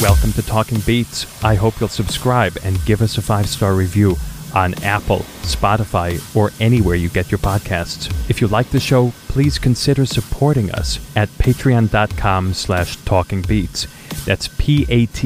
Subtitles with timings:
[0.00, 1.26] Welcome to Talking Beats.
[1.42, 4.14] I hope you'll subscribe and give us a five star review
[4.54, 8.08] on Apple, Spotify, or anywhere you get your podcasts.
[8.30, 13.88] If you like the show, please consider supporting us at patreon.com slash talkingbeats.
[14.24, 15.18] That's P-A-T-R-E-O-N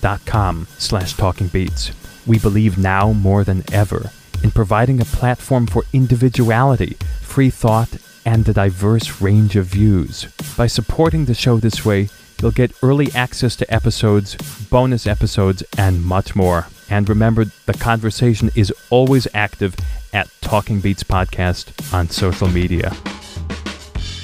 [0.00, 2.26] dot com slash talkingbeats.
[2.26, 4.12] We believe now more than ever
[4.42, 10.24] in providing a platform for individuality, free thought, and a diverse range of views.
[10.56, 12.08] By supporting the show this way,
[12.40, 14.36] You'll get early access to episodes,
[14.70, 16.68] bonus episodes, and much more.
[16.88, 19.74] And remember, the conversation is always active
[20.12, 22.92] at Talking Beats Podcast on social media.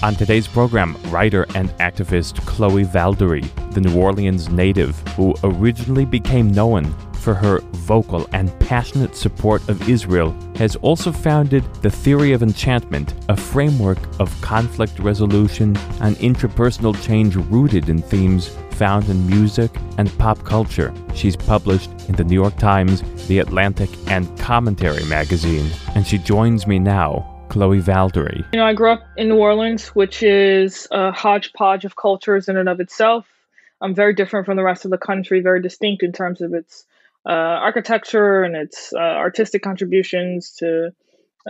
[0.03, 6.53] On today's program, writer and activist Chloe Valdary, the New Orleans native who originally became
[6.53, 6.95] known
[7.25, 13.15] for her vocal and passionate support of Israel, has also founded the Theory of Enchantment,
[13.31, 20.17] a framework of conflict resolution and interpersonal change rooted in themes found in music and
[20.19, 20.93] pop culture.
[21.15, 26.67] She's published in the New York Times, The Atlantic, and Commentary magazine, and she joins
[26.67, 28.45] me now Chloe Valdary.
[28.53, 32.57] You know, I grew up in New Orleans, which is a hodgepodge of cultures in
[32.57, 33.27] and of itself.
[33.81, 36.85] I'm very different from the rest of the country, very distinct in terms of its
[37.29, 40.91] uh, architecture and its uh, artistic contributions to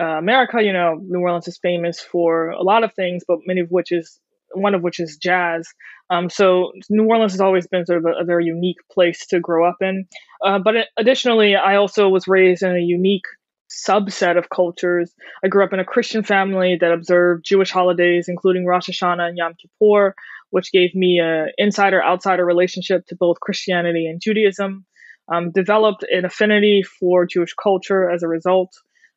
[0.00, 0.62] uh, America.
[0.62, 3.92] You know, New Orleans is famous for a lot of things, but many of which
[3.92, 4.20] is
[4.52, 5.69] one of which is jazz.
[6.11, 9.41] Um, so New Orleans has always been sort of a, a very unique place to
[9.41, 10.06] grow up in.
[10.45, 13.25] Uh, but additionally, I also was raised in a unique
[13.70, 15.12] subset of cultures.
[15.45, 19.39] I grew up in a Christian family that observed Jewish holidays, including Rosh Hashanah and
[19.39, 20.14] Yom Kippur,
[20.50, 24.86] which gave me an insider outsider relationship to both Christianity and Judaism
[25.33, 28.75] um, developed an affinity for Jewish culture as a result.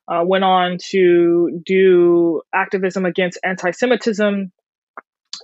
[0.10, 4.52] Uh, went on to do activism against anti Semitism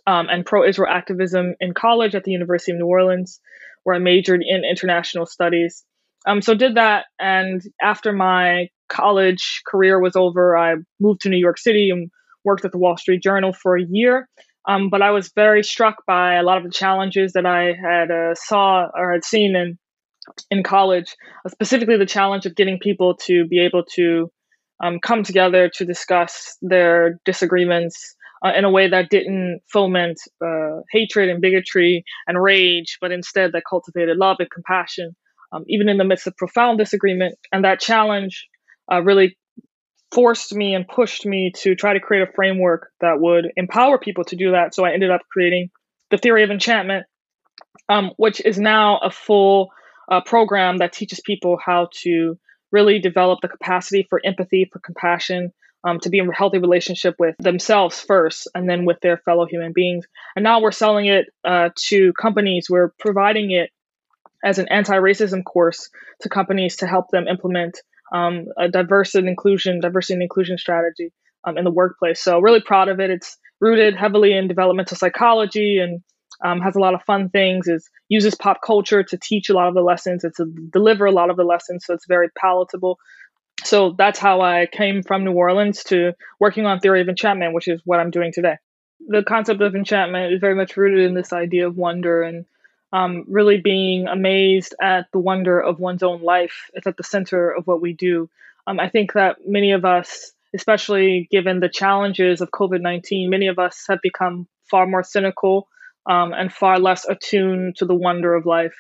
[0.08, 3.42] um, and pro Israel activism in college at the University of New Orleans,
[3.84, 5.84] where I majored in international studies.
[6.26, 11.38] Um, so did that, and after my college career was over, I moved to New
[11.38, 12.10] York City and
[12.46, 14.30] worked at the Wall Street Journal for a year.
[14.66, 18.12] Um, but I was very struck by a lot of the challenges that I had
[18.12, 19.78] uh, saw or had seen in
[20.50, 24.32] in college, uh, specifically the challenge of getting people to be able to
[24.84, 30.82] um, come together to discuss their disagreements uh, in a way that didn't foment uh,
[30.92, 35.16] hatred and bigotry and rage, but instead that cultivated love and compassion,
[35.54, 37.36] um, even in the midst of profound disagreement.
[37.52, 38.48] And that challenge
[38.92, 39.38] uh, really
[40.12, 44.24] forced me and pushed me to try to create a framework that would empower people
[44.26, 44.76] to do that.
[44.76, 45.70] So I ended up creating
[46.12, 47.06] the theory of enchantment,
[47.90, 49.72] um, which is now a full
[50.10, 52.38] a program that teaches people how to
[52.72, 55.54] really develop the capacity for empathy, for compassion,
[55.84, 59.46] um, to be in a healthy relationship with themselves first and then with their fellow
[59.46, 60.06] human beings.
[60.36, 62.68] And now we're selling it uh, to companies.
[62.70, 63.70] We're providing it
[64.44, 65.90] as an anti racism course
[66.22, 67.80] to companies to help them implement
[68.14, 71.12] um, a diversity and inclusion, diversity and inclusion strategy
[71.44, 72.22] um, in the workplace.
[72.22, 73.10] So, really proud of it.
[73.10, 76.02] It's rooted heavily in developmental psychology and
[76.42, 79.68] um, has a lot of fun things, is uses pop culture to teach a lot
[79.68, 81.86] of the lessons and to deliver a lot of the lessons.
[81.86, 83.00] So it's very palatable.
[83.64, 87.68] So that's how I came from New Orleans to working on theory of enchantment, which
[87.68, 88.58] is what I'm doing today.
[89.08, 92.46] The concept of enchantment is very much rooted in this idea of wonder and
[92.92, 96.70] um, really being amazed at the wonder of one's own life.
[96.74, 98.30] It's at the center of what we do.
[98.68, 103.48] Um, I think that many of us, especially given the challenges of COVID 19, many
[103.48, 105.68] of us have become far more cynical
[106.10, 108.76] um, and far less attuned to the wonder of life.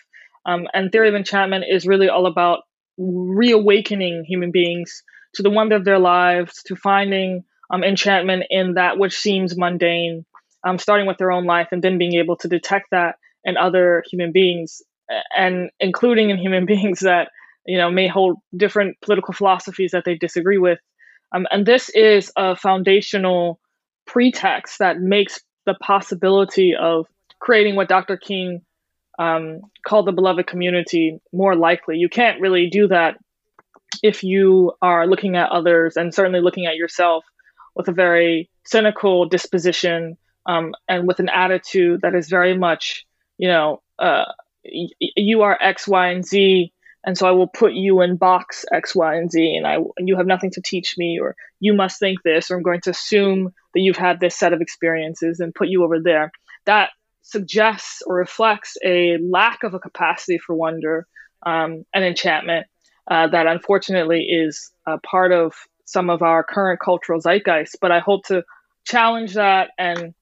[0.45, 2.63] Um, and Theory of Enchantment is really all about
[2.97, 5.03] reawakening human beings
[5.35, 10.25] to the wonder of their lives, to finding um, enchantment in that which seems mundane,
[10.63, 14.03] um, starting with their own life, and then being able to detect that in other
[14.12, 14.81] human beings,
[15.35, 17.29] and including in human beings that
[17.66, 20.79] you know may hold different political philosophies that they disagree with.
[21.33, 23.59] Um, and this is a foundational
[24.06, 27.07] pretext that makes the possibility of
[27.40, 28.18] creating what Dr.
[28.18, 28.62] King
[29.19, 31.98] um, called the beloved community more likely.
[31.98, 33.18] You can't really do that
[34.01, 37.24] if you are looking at others and certainly looking at yourself
[37.75, 43.06] with a very cynical disposition um, and with an attitude that is very much,
[43.38, 44.25] you know, uh,
[44.63, 46.72] you are X, Y, and Z,
[47.05, 50.07] and so I will put you in box X, Y, and Z, and I and
[50.07, 52.91] you have nothing to teach me, or you must think this, or I'm going to
[52.91, 56.31] assume that you've had this set of experiences and put you over there.
[56.65, 56.91] That
[57.21, 61.07] suggests or reflects a lack of a capacity for wonder
[61.45, 62.67] um, and enchantment
[63.09, 65.53] uh, that unfortunately is a part of
[65.85, 67.77] some of our current cultural zeitgeist.
[67.81, 68.44] But I hope to
[68.85, 70.13] challenge that and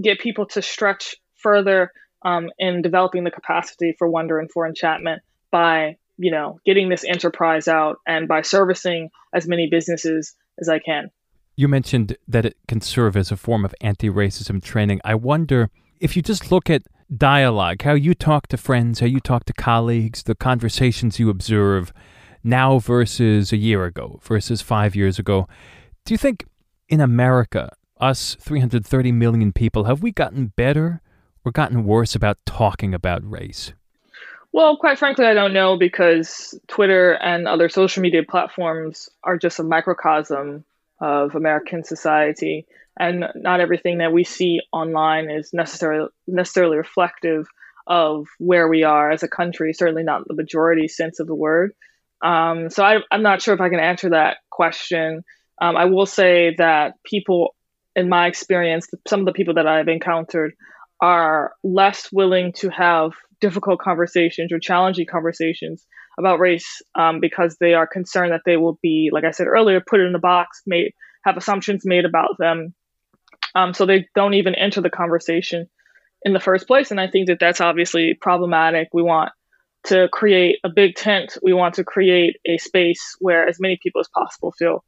[0.00, 1.92] get people to stretch further
[2.22, 7.04] um, in developing the capacity for wonder and for enchantment by you know getting this
[7.04, 11.10] enterprise out and by servicing as many businesses as I can.
[11.56, 15.00] You mentioned that it can serve as a form of anti-racism training.
[15.04, 16.82] I wonder if you just look at
[17.16, 21.92] dialogue, how you talk to friends, how you talk to colleagues, the conversations you observe
[22.44, 25.48] now versus a year ago, versus five years ago.
[26.04, 26.44] Do you think
[26.88, 31.02] in America, us 330 million people, have we gotten better
[31.44, 33.72] or gotten worse about talking about race?
[34.52, 39.58] Well, quite frankly, I don't know because Twitter and other social media platforms are just
[39.58, 40.64] a microcosm
[41.00, 42.66] of American society,
[42.98, 47.46] and not everything that we see online is necessarily necessarily reflective
[47.86, 49.72] of where we are as a country.
[49.72, 51.72] Certainly not the majority sense of the word.
[52.22, 55.24] Um, so I, am not sure if I can answer that question.
[55.60, 57.54] Um, I will say that people,
[57.94, 60.54] in my experience, some of the people that I've encountered
[61.00, 65.86] are less willing to have difficult conversations or challenging conversations
[66.18, 69.80] about race um, because they are concerned that they will be, like I said earlier,
[69.80, 70.92] put in a box, made
[71.24, 72.74] have assumptions made about them,
[73.54, 75.68] um, so they don't even enter the conversation
[76.22, 76.90] in the first place.
[76.90, 78.88] And I think that that's obviously problematic.
[78.92, 79.32] We want
[79.84, 81.36] to create a big tent.
[81.42, 84.84] We want to create a space where as many people as possible feel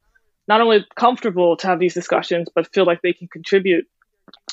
[0.47, 3.85] not only comfortable to have these discussions, but feel like they can contribute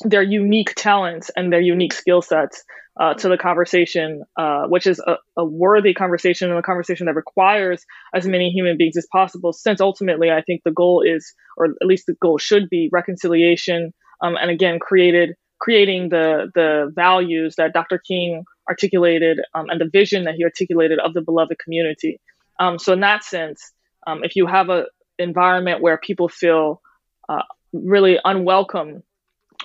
[0.04, 2.64] their unique talents and their unique skill sets
[3.00, 7.14] uh, to the conversation, uh, which is a, a, worthy conversation and a conversation that
[7.14, 9.52] requires as many human beings as possible.
[9.52, 13.92] Since ultimately, I think the goal is, or at least the goal should be, reconciliation,
[14.20, 17.98] um, and again, created creating the the values that Dr.
[17.98, 22.20] King articulated um, and the vision that he articulated of the beloved community.
[22.60, 23.72] Um, so in that sense,
[24.06, 24.86] um, if you have an
[25.18, 26.80] environment where people feel
[27.28, 27.42] uh,
[27.72, 29.02] really unwelcome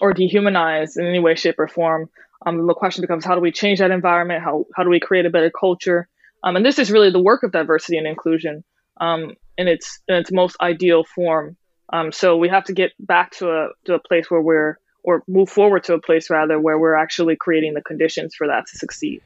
[0.03, 2.09] or dehumanized in any way, shape, or form,
[2.45, 4.43] um, the question becomes how do we change that environment?
[4.43, 6.09] How, how do we create a better culture?
[6.43, 8.65] Um, and this is really the work of diversity and inclusion
[8.99, 11.55] um, in its in its most ideal form.
[11.93, 15.23] Um, so we have to get back to a to a place where we're or
[15.25, 18.77] move forward to a place rather where we're actually creating the conditions for that to
[18.77, 19.21] succeed.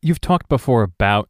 [0.00, 1.28] You've talked before about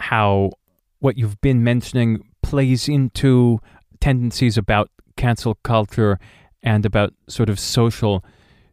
[0.00, 0.50] how
[0.98, 3.60] what you've been mentioning plays into
[4.00, 6.18] tendencies about cancel culture
[6.64, 8.24] and about sort of social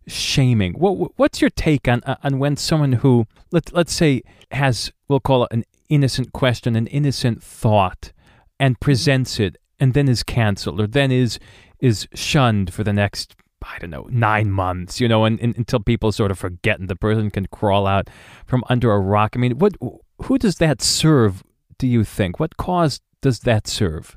[0.08, 0.74] shaming.
[0.74, 4.22] What, what's your take on uh, on when someone who let let's say
[4.52, 8.12] has we'll call it an innocent question, an innocent thought,
[8.60, 8.86] and mm-hmm.
[8.86, 11.40] presents it, and then is canceled, or then is
[11.80, 15.80] is shunned for the next I don't know nine months, you know, and, and, until
[15.80, 18.10] people sort of forget and the person can crawl out
[18.46, 19.34] from under a rock.
[19.36, 19.76] I mean, what
[20.24, 21.44] who does that serve?
[21.78, 24.17] Do you think what cause does that serve?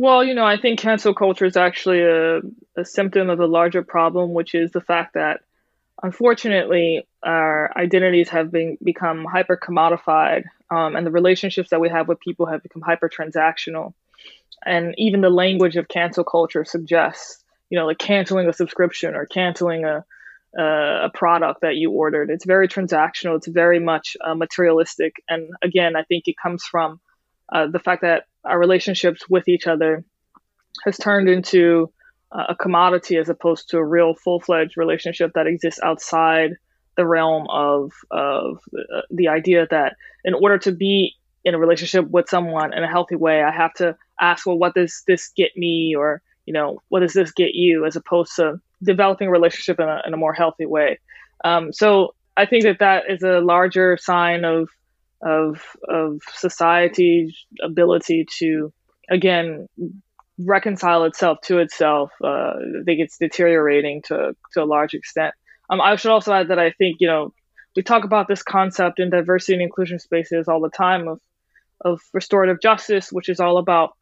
[0.00, 2.38] Well, you know, I think cancel culture is actually a,
[2.74, 5.42] a symptom of a larger problem, which is the fact that
[6.02, 12.08] unfortunately our identities have been become hyper commodified um, and the relationships that we have
[12.08, 13.92] with people have become hyper transactional.
[14.64, 19.26] And even the language of cancel culture suggests you know like canceling a subscription or
[19.26, 20.02] canceling a
[20.58, 22.30] a product that you ordered.
[22.30, 23.36] It's very transactional.
[23.36, 25.16] It's very much uh, materialistic.
[25.28, 27.00] And again i think it comes from
[27.52, 30.04] uh, the fact that our relationships with each other
[30.84, 31.92] has turned into
[32.32, 36.52] a commodity as opposed to a real full-fledged relationship that exists outside
[36.96, 42.08] the realm of of uh, the idea that in order to be in a relationship
[42.08, 45.56] with someone in a healthy way, I have to ask, well, what does this get
[45.56, 49.80] me, or you know, what does this get you, as opposed to developing a relationship
[49.80, 50.98] in a, in a more healthy way.
[51.44, 54.68] Um, so I think that that is a larger sign of
[55.22, 58.72] of of society's ability to
[59.10, 59.68] again
[60.38, 62.10] reconcile itself to itself.
[62.22, 65.34] Uh, I think it's deteriorating to to a large extent.
[65.68, 67.32] Um, I should also add that I think you know
[67.76, 71.20] we talk about this concept in diversity and inclusion spaces all the time of
[71.82, 73.96] of restorative justice, which is all about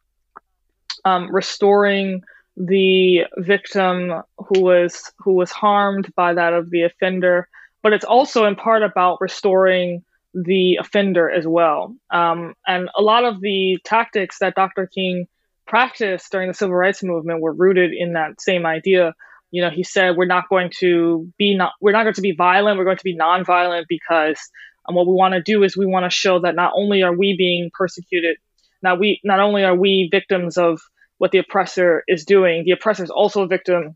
[1.05, 2.21] um, restoring
[2.57, 7.47] the victim who was who was harmed by that of the offender,
[7.81, 11.95] but it's also in part about restoring the offender as well.
[12.11, 14.87] Um, and a lot of the tactics that Dr.
[14.87, 15.27] King
[15.65, 19.13] practiced during the civil rights movement were rooted in that same idea.
[19.51, 22.33] You know, he said we're not going to be not we're not going to be
[22.33, 22.77] violent.
[22.77, 24.39] We're going to be nonviolent because
[24.87, 27.15] and what we want to do is we want to show that not only are
[27.15, 28.37] we being persecuted,
[28.81, 30.81] not we not only are we victims of
[31.19, 33.95] what the oppressor is doing, the oppressor is also a victim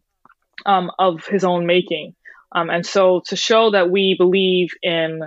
[0.65, 2.15] um, of his own making.
[2.51, 5.21] Um, and so to show that we believe in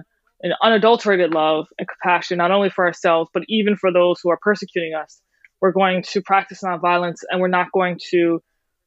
[0.47, 4.39] an unadulterated love and compassion, not only for ourselves, but even for those who are
[4.41, 5.21] persecuting us,
[5.61, 8.43] we're going to practice nonviolence and we're not going to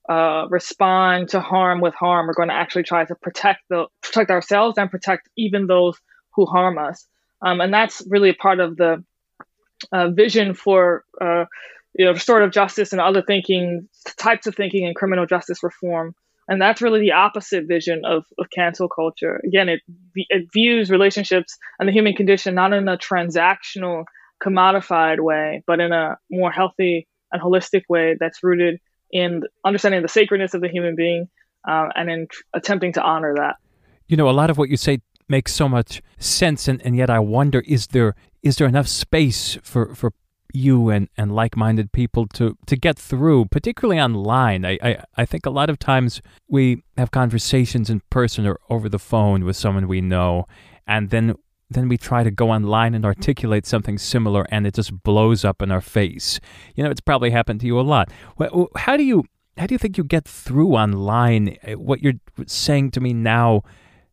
[0.10, 2.28] uh, respond to harm with harm.
[2.28, 5.98] We're going to actually try to protect the protect ourselves and protect even those
[6.34, 7.06] who harm us.
[7.42, 9.04] Um, and that's really a part of the
[9.92, 11.46] uh, vision for uh,
[11.94, 13.88] you know restorative justice and other thinking
[14.18, 16.16] types of thinking in criminal justice reform.
[16.50, 19.40] And that's really the opposite vision of, of cancel culture.
[19.46, 19.82] Again, it
[20.16, 24.06] it views relationships and the human condition not in a transactional,
[24.44, 28.80] commodified way, but in a more healthy and holistic way that's rooted
[29.12, 31.28] in understanding the sacredness of the human being
[31.68, 33.58] uh, and in tr- attempting to honor that.
[34.08, 37.12] You know, a lot of what you say makes so much sense, and, and yet
[37.12, 40.14] I wonder is there is there enough space for, for
[40.54, 44.66] you and, and like minded people to, to get through, particularly online?
[44.66, 48.90] I, I, I think a lot of times we have conversations in person or over
[48.90, 50.48] the phone with someone we know,
[50.88, 51.36] and then
[51.70, 55.62] then we try to go online and articulate something similar and it just blows up
[55.62, 56.40] in our face.
[56.76, 58.12] You know, it's probably happened to you a lot.
[58.76, 59.24] How do you
[59.58, 62.14] how do you think you get through online uh, what you're
[62.48, 63.62] saying to me now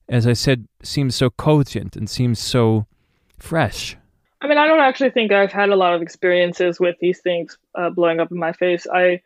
[0.09, 2.87] as I said seems so cogent and seems so
[3.39, 3.97] fresh?
[4.41, 7.57] I mean, I don't actually think I've had a lot of experiences with these things
[7.75, 8.87] uh, blowing up in my face.
[8.93, 9.23] I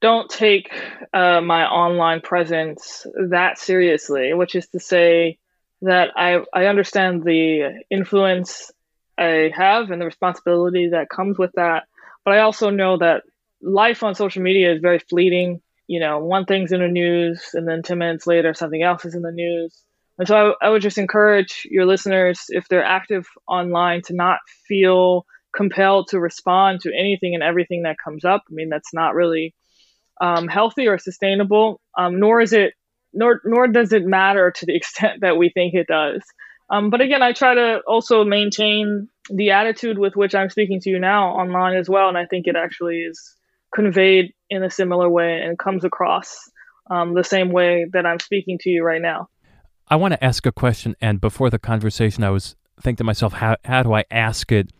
[0.00, 0.70] don't take
[1.12, 5.38] uh, my online presence that seriously, which is to say,
[5.82, 8.72] that I I understand the influence
[9.18, 11.84] I have and the responsibility that comes with that.
[12.24, 13.24] But I also know that
[13.60, 15.60] life on social media is very fleeting.
[15.86, 19.14] You know, one thing's in the news, and then 10 minutes later, something else is
[19.14, 19.84] in the news.
[20.18, 24.38] And so I, I would just encourage your listeners, if they're active online, to not
[24.66, 28.44] feel compelled to respond to anything and everything that comes up.
[28.48, 29.54] I mean, that's not really
[30.20, 32.74] um, healthy or sustainable, um, nor is it
[33.12, 36.22] nor nor does it matter to the extent that we think it does.
[36.68, 40.90] Um, but again, I try to also maintain the attitude with which I'm speaking to
[40.90, 43.34] you now online as well, and I think it actually is
[43.74, 46.50] conveyed in a similar way and comes across
[46.90, 49.28] um, the same way that I'm speaking to you right now.
[49.88, 53.34] I want to ask a question, and before the conversation, I was thinking to myself,
[53.34, 54.70] how how do I ask it?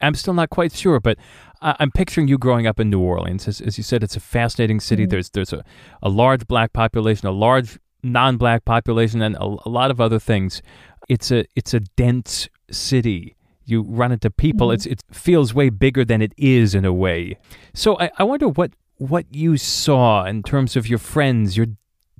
[0.00, 1.18] I'm still not quite sure, but
[1.62, 3.48] I'm picturing you growing up in New Orleans.
[3.48, 5.04] As, as you said, it's a fascinating city.
[5.04, 5.10] Mm-hmm.
[5.10, 5.64] There's there's a,
[6.02, 10.62] a large black population, a large non-black population, and a, a, lot of other things.
[11.08, 13.36] It's a it's a dense city.
[13.64, 14.68] You run into people.
[14.68, 14.74] Mm-hmm.
[14.74, 17.38] It's it feels way bigger than it is in a way.
[17.74, 21.66] So I, I wonder what what you saw in terms of your friends, your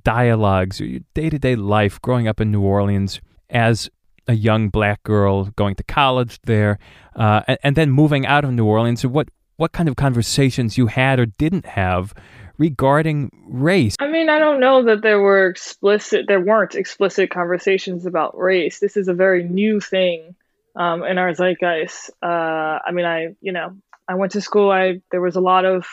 [0.07, 3.89] dialogues, your day to day life growing up in New Orleans as
[4.25, 6.79] a young black girl going to college there,
[7.17, 9.05] uh, and, and, then moving out of New Orleans.
[9.05, 12.13] What what kind of conversations you had or didn't have
[12.57, 13.97] regarding race?
[13.99, 18.79] I mean, I don't know that there were explicit there weren't explicit conversations about race.
[18.79, 20.35] This is a very new thing
[20.77, 22.11] um, in our zeitgeist.
[22.23, 23.75] Uh, I mean, I you know
[24.07, 24.71] I went to school.
[24.71, 25.85] I there was a lot of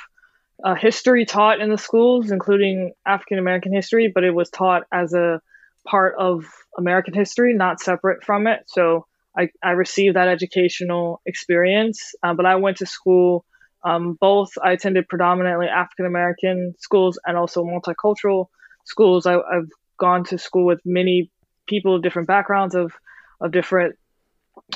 [0.65, 5.13] uh, history taught in the schools, including African American history, but it was taught as
[5.13, 5.41] a
[5.87, 6.47] part of
[6.79, 8.65] American history, not separate from it.
[8.67, 9.07] So
[9.37, 12.15] I, I received that educational experience.
[12.23, 13.45] Uh, but I went to school,
[13.85, 18.47] um, both I attended predominantly African American schools and also multicultural
[18.87, 19.27] schools.
[19.27, 19.69] I, have
[19.99, 21.31] gone to school with many
[21.69, 22.93] people of different backgrounds, of,
[23.39, 23.97] of different,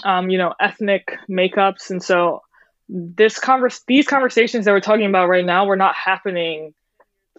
[0.04, 1.90] um, you know, ethnic makeups.
[1.90, 2.42] And so
[2.88, 6.74] this converse, these conversations that we're talking about right now were not happening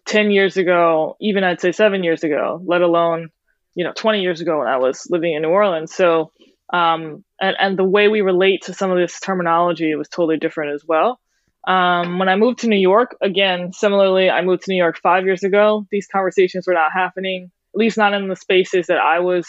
[0.06, 3.30] 10 years ago, even I'd say seven years ago, let alone
[3.76, 5.94] you know 20 years ago when I was living in New Orleans.
[5.94, 6.32] So
[6.72, 10.74] um, and and the way we relate to some of this terminology was totally different
[10.74, 11.20] as well.
[11.68, 15.26] Um, when I moved to New York, again, similarly, I moved to New York five
[15.26, 15.86] years ago.
[15.92, 19.48] These conversations were not happening, at least not in the spaces that I was,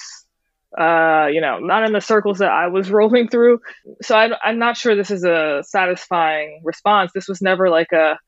[0.77, 3.61] uh, you know, not in the circles that I was rolling through.
[4.03, 7.13] So I, I'm not sure this is a satisfying response.
[7.13, 8.19] This was never like a,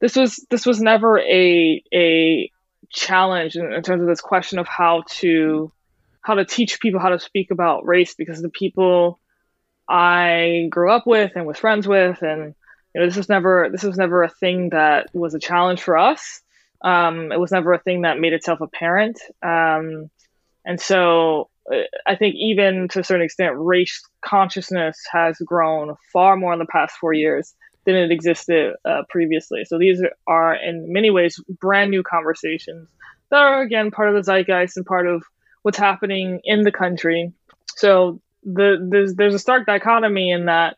[0.00, 2.50] this was this was never a a
[2.90, 5.72] challenge in, in terms of this question of how to
[6.20, 9.18] how to teach people how to speak about race because the people
[9.88, 12.54] I grew up with and was friends with and
[12.94, 15.96] you know this was never this was never a thing that was a challenge for
[15.96, 16.40] us
[16.82, 20.10] um, it was never a thing that made itself apparent um,
[20.64, 21.48] and so
[22.06, 26.66] I think even to a certain extent race consciousness has grown far more in the
[26.66, 27.54] past four years
[27.86, 29.64] than it existed uh, previously.
[29.64, 32.88] So these are, in many ways, brand new conversations
[33.30, 35.22] that are, again, part of the zeitgeist and part of
[35.62, 37.32] what's happening in the country.
[37.76, 40.76] So the, there's, there's a stark dichotomy in that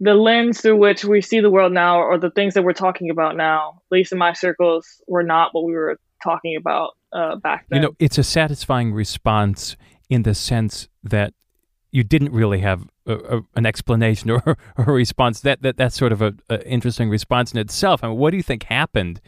[0.00, 3.10] the lens through which we see the world now, or the things that we're talking
[3.10, 7.36] about now, at least in my circles, were not what we were talking about uh,
[7.36, 7.82] back then.
[7.82, 9.76] You know, it's a satisfying response
[10.08, 11.34] in the sense that
[11.90, 14.42] you didn't really have a, a, an explanation or,
[14.76, 15.40] or, a response.
[15.40, 18.02] That, that that's sort of an interesting response in itself.
[18.02, 19.20] I mean, what do you think happened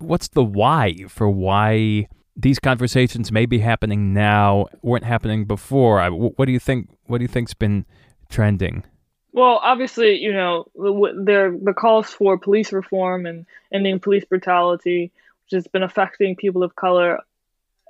[0.00, 6.04] what's the why for why these conversations may be happening now, weren't happening before?
[6.10, 6.88] What do you think?
[7.06, 7.86] What do you think's been
[8.28, 8.84] trending?
[9.32, 15.12] Well, obviously, you know, there the calls for police reform and ending police brutality,
[15.52, 17.18] has been affecting people of color,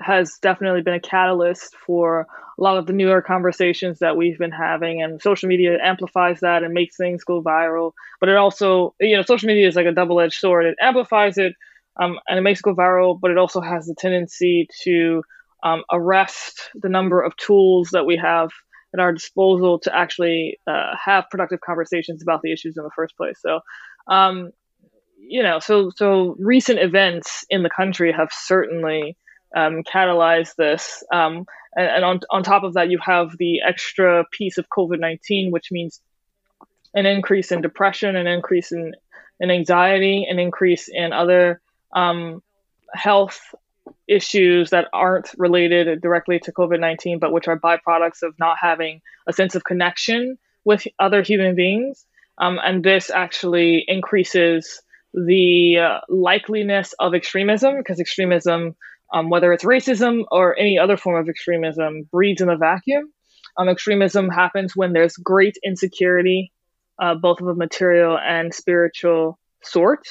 [0.00, 2.26] has definitely been a catalyst for
[2.58, 5.02] a lot of the newer conversations that we've been having.
[5.02, 7.92] And social media amplifies that and makes things go viral.
[8.18, 10.66] But it also, you know, social media is like a double edged sword.
[10.66, 11.54] It amplifies it
[12.00, 15.22] um, and it makes it go viral, but it also has the tendency to
[15.62, 18.50] um, arrest the number of tools that we have
[18.94, 23.16] at our disposal to actually uh, have productive conversations about the issues in the first
[23.16, 23.38] place.
[23.40, 23.60] So,
[24.08, 24.50] um,
[25.20, 29.16] you know, so so recent events in the country have certainly
[29.54, 31.02] um, catalyzed this.
[31.12, 31.46] Um,
[31.76, 35.50] and, and on on top of that, you have the extra piece of COVID nineteen,
[35.50, 36.00] which means
[36.94, 38.94] an increase in depression, an increase in,
[39.38, 41.60] in anxiety, an increase in other
[41.92, 42.42] um,
[42.92, 43.54] health
[44.08, 49.00] issues that aren't related directly to COVID 19, but which are byproducts of not having
[49.26, 52.04] a sense of connection with other human beings.
[52.38, 54.82] Um, and this actually increases
[55.14, 58.76] the uh, likeliness of extremism because extremism,
[59.12, 63.12] um, whether it's racism or any other form of extremism, breeds in a vacuum.
[63.56, 66.52] Um, extremism happens when there's great insecurity,
[67.00, 70.06] uh, both of a material and spiritual sort.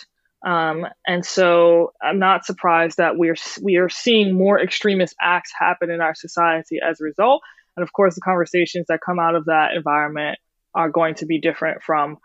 [0.45, 5.89] Um, and so I'm not surprised that we're we are seeing more extremist acts happen
[5.89, 7.41] in our society as a result.
[7.75, 10.39] And of course, the conversations that come out of that environment
[10.73, 12.17] are going to be different from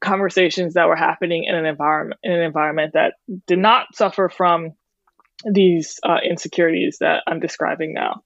[0.00, 3.14] conversations that were happening in an environment in an environment that
[3.46, 4.72] did not suffer from
[5.44, 8.22] these uh, insecurities that I'm describing now.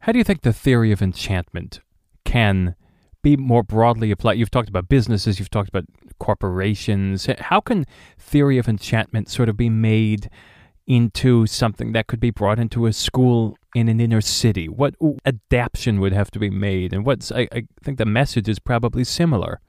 [0.00, 1.80] How do you think the theory of enchantment
[2.24, 2.74] can
[3.22, 4.38] be more broadly applied?
[4.38, 5.84] You've talked about businesses, you've talked about
[6.18, 7.28] corporations.
[7.38, 7.84] How can
[8.18, 10.30] theory of enchantment sort of be made
[10.86, 14.68] into something that could be brought into a school in an inner city?
[14.68, 14.94] What
[15.26, 16.92] adaptation would have to be made?
[16.92, 19.60] And what's I, I think the message is probably similar.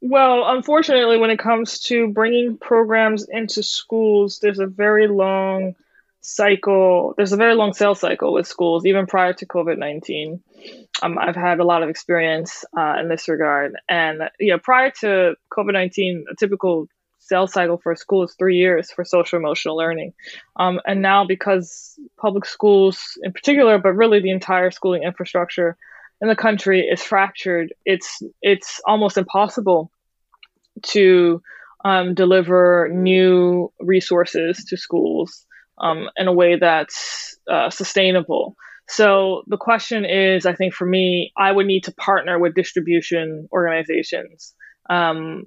[0.00, 5.74] Well, unfortunately, when it comes to bringing programs into schools, there's a very long
[6.20, 10.40] cycle there's a very long sales cycle with schools even prior to covid-19
[11.02, 13.76] um, i've had a lot of experience uh, in this regard.
[13.88, 18.90] And know prior to covid-19 a typical sales cycle for a school is three years
[18.90, 20.14] for social emotional learning.
[20.56, 25.76] Um, and now because public schools in particular but really the entire schooling infrastructure
[26.20, 29.90] in the country is fractured it's it's almost impossible
[30.82, 31.42] to
[31.84, 35.46] um, deliver new resources to schools
[35.80, 38.56] um, in a way that's uh, sustainable.
[38.88, 43.48] So the question is, I think for me, I would need to partner with distribution
[43.52, 44.54] organizations
[44.88, 45.44] um,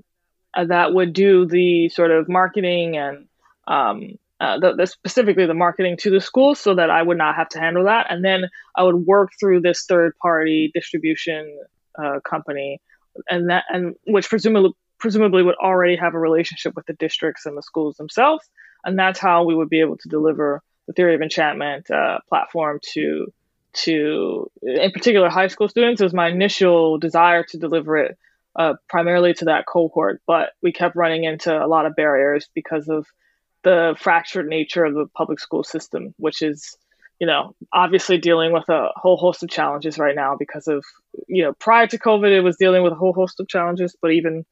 [0.55, 3.27] that would do the sort of marketing and
[3.67, 7.35] um, uh, the, the, specifically the marketing to the schools, so that I would not
[7.35, 11.59] have to handle that, and then I would work through this third party distribution
[12.01, 12.81] uh, company,
[13.29, 17.55] and that and which presumably presumably would already have a relationship with the districts and
[17.57, 18.47] the schools themselves.
[18.83, 22.79] And that's how we would be able to deliver the theory of enchantment uh, platform
[22.93, 23.31] to
[23.73, 26.01] to in particular high school students.
[26.01, 28.17] It was my initial desire to deliver it
[28.55, 32.89] uh, primarily to that cohort, but we kept running into a lot of barriers because
[32.89, 33.05] of
[33.63, 36.77] the fractured nature of the public school system, which is
[37.19, 40.83] you know obviously dealing with a whole host of challenges right now because of
[41.27, 44.09] you know prior to covid it was dealing with a whole host of challenges but
[44.09, 44.43] even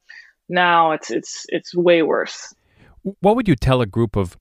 [0.50, 2.54] now it's it's it's way worse
[3.22, 4.38] what would you tell a group of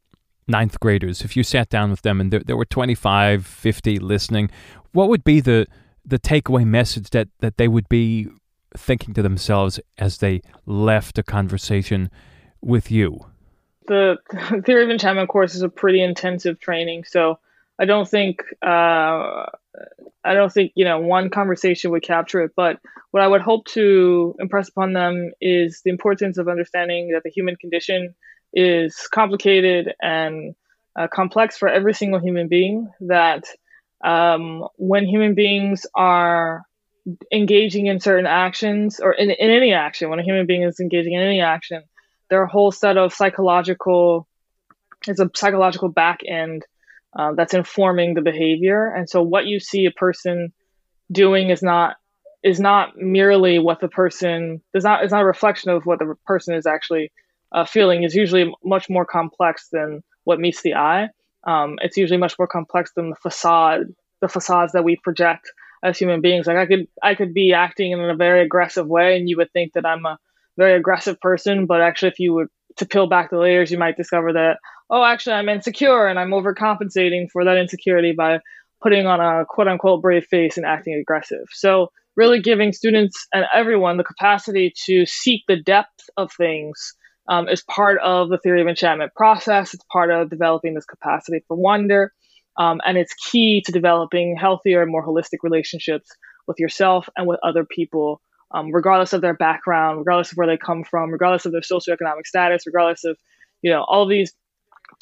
[0.49, 4.51] ninth graders if you sat down with them and there, there were 25, 50 listening?
[4.93, 5.67] What would be the
[6.05, 8.29] the takeaway message that, that they would be
[8.75, 12.11] thinking to themselves as they left a conversation
[12.63, 13.27] with you?
[13.89, 14.19] The
[14.65, 17.39] theory of enchantment course is a pretty intensive training, so
[17.79, 19.47] I don't think uh,
[20.25, 22.53] I don't think you know one conversation would capture it.
[22.57, 22.79] But
[23.11, 27.31] what I would hope to impress upon them is the importance of understanding that the
[27.31, 28.15] human condition
[28.53, 30.55] is complicated and
[30.99, 32.91] uh, complex for every single human being.
[33.01, 33.45] That
[34.05, 36.63] um, when human beings are
[37.33, 41.15] engaging in certain actions or in, in any action, when a human being is engaging
[41.15, 41.83] in any action,
[42.31, 44.27] there are a whole set of psychological,
[45.07, 46.65] it's a psychological back end
[47.17, 48.89] uh, that's informing the behavior.
[48.89, 50.53] And so what you see a person
[51.11, 51.97] doing is not
[52.45, 56.15] is not merely what the person does not is not a reflection of what the
[56.25, 57.11] person is actually
[57.53, 61.09] uh, feeling is usually much more complex than what meets the eye.
[61.45, 63.87] Um, it's usually much more complex than the facade,
[64.21, 65.51] the facades that we project
[65.83, 66.47] as human beings.
[66.47, 69.53] Like I could, I could be acting in a very aggressive way, and you would
[69.53, 70.19] think that I'm a
[70.59, 73.97] very aggressive person, but actually, if you would to peel back the layers, you might
[73.97, 74.59] discover that
[74.91, 78.41] oh, actually, I'm insecure and I'm overcompensating for that insecurity by
[78.83, 81.47] putting on a quote unquote brave face and acting aggressive.
[81.53, 86.95] So, really giving students and everyone the capacity to seek the depth of things
[87.29, 89.75] um, is part of the theory of enchantment process.
[89.75, 92.13] It's part of developing this capacity for wonder.
[92.57, 96.11] Um, and it's key to developing healthier and more holistic relationships
[96.49, 100.57] with yourself and with other people, um, regardless of their background, regardless of where they
[100.57, 103.17] come from, regardless of their socioeconomic status, regardless of
[103.63, 104.33] you know all these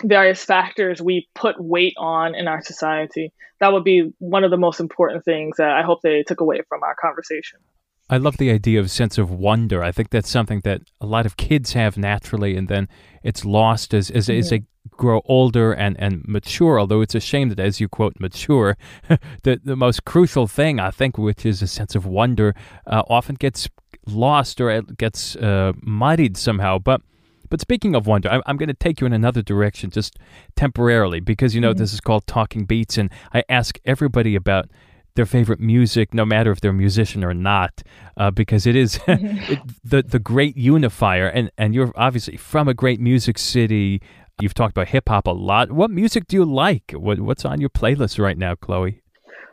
[0.02, 3.32] various factors we put weight on in our society.
[3.61, 6.61] That would be one of the most important things that I hope they took away
[6.68, 7.61] from our conversation.
[8.09, 9.82] I love the idea of sense of wonder.
[9.82, 12.88] I think that's something that a lot of kids have naturally, and then
[13.22, 14.38] it's lost as as, mm-hmm.
[14.38, 16.79] as they grow older and, and mature.
[16.79, 18.77] Although it's a shame that, as you quote, mature,
[19.42, 22.55] the the most crucial thing I think, which is a sense of wonder,
[22.87, 23.68] uh, often gets
[24.07, 26.79] lost or it gets uh, muddied somehow.
[26.79, 27.03] But
[27.49, 30.18] but speaking of wonder, I'm, I'm going to take you in another direction just
[30.57, 31.79] temporarily because you know mm-hmm.
[31.79, 34.68] this is called Talking Beats, and I ask everybody about
[35.16, 37.83] their favorite music, no matter if they're a musician or not,
[38.16, 41.27] uh, because it is it, the the great unifier.
[41.27, 44.01] And and you're obviously from a great music city.
[44.40, 45.72] You've talked about hip hop a lot.
[45.72, 46.92] What music do you like?
[46.92, 49.01] What what's on your playlist right now, Chloe?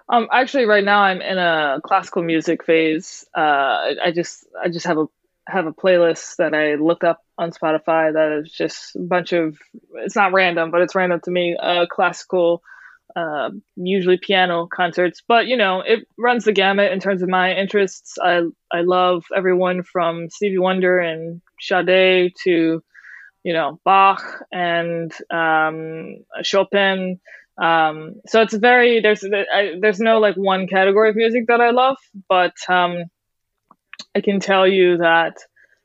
[0.09, 3.25] Um, actually, right now I'm in a classical music phase.
[3.35, 5.05] Uh, I just I just have a
[5.47, 9.57] have a playlist that I look up on Spotify that is just a bunch of
[9.95, 11.55] it's not random, but it's random to me.
[11.57, 12.61] Uh, classical
[13.15, 17.53] uh, usually piano concerts, but you know, it runs the gamut in terms of my
[17.53, 18.17] interests.
[18.21, 18.41] I
[18.71, 22.83] I love everyone from Stevie Wonder and Sade to,
[23.43, 27.19] you know, Bach and um, Chopin.
[27.61, 31.69] Um, so it's very there's I, there's no like one category of music that I
[31.71, 33.05] love, but um,
[34.15, 35.37] I can tell you that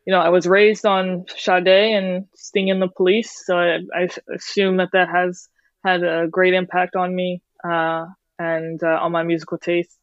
[0.06, 4.08] you know I was raised on Sade and Sting and the Police, so I, I
[4.34, 5.48] assume that that has
[5.84, 8.06] had a great impact on me uh,
[8.38, 9.96] and uh, on my musical tastes.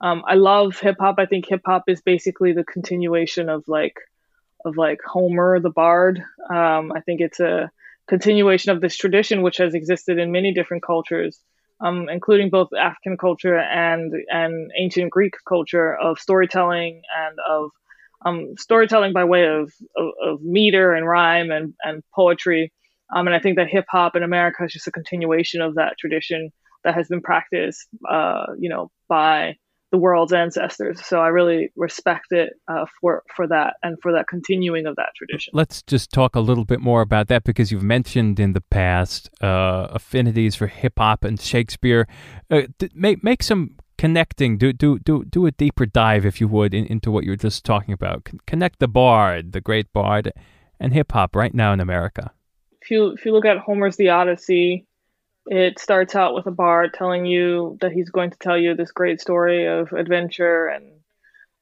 [0.00, 1.16] Um, I love hip hop.
[1.18, 3.96] I think hip hop is basically the continuation of like
[4.64, 6.22] of like Homer the Bard.
[6.50, 7.70] Um, I think it's a
[8.08, 11.38] continuation of this tradition which has existed in many different cultures,
[11.80, 17.70] um, including both African culture and and ancient Greek culture of storytelling and of
[18.24, 22.72] um, storytelling by way of, of, of meter and rhyme and, and poetry.
[23.14, 25.98] Um, and I think that hip hop in America is just a continuation of that
[25.98, 26.50] tradition
[26.84, 29.56] that has been practiced, uh, you know, by
[29.92, 31.04] the world's ancestors.
[31.04, 35.10] So I really respect it uh, for for that and for that continuing of that
[35.14, 35.52] tradition.
[35.54, 39.30] Let's just talk a little bit more about that because you've mentioned in the past
[39.40, 42.08] uh, affinities for hip hop and Shakespeare.
[42.50, 42.62] Uh,
[42.94, 44.58] make make some connecting.
[44.58, 47.36] Do do do do a deeper dive, if you would, in, into what you were
[47.36, 48.28] just talking about.
[48.46, 50.32] connect the bard, the great bard,
[50.80, 52.32] and hip hop right now in America
[52.82, 54.86] if you if you look at Homer's The Odyssey,
[55.46, 58.92] it starts out with a bard telling you that he's going to tell you this
[58.92, 60.92] great story of adventure and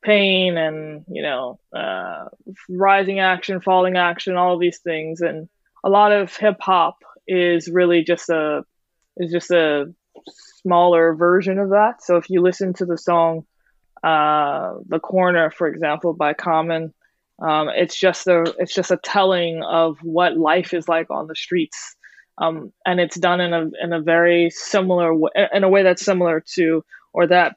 [0.03, 2.27] pain and you know uh,
[2.69, 5.49] rising action, falling action, all of these things, and
[5.85, 8.64] a lot of hip hop is really just a
[9.16, 9.93] is just a
[10.62, 12.03] smaller version of that.
[12.03, 13.45] So if you listen to the song
[14.03, 16.93] uh, "The Corner," for example, by Common,
[17.40, 21.37] um, it's just a it's just a telling of what life is like on the
[21.37, 21.97] streets,
[22.40, 26.05] um, and it's done in a in a very similar way, in a way that's
[26.05, 27.57] similar to or that,